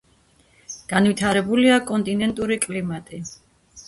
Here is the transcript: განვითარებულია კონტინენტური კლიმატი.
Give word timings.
განვითარებულია 0.93 1.75
კონტინენტური 1.89 2.57
კლიმატი. 2.65 3.21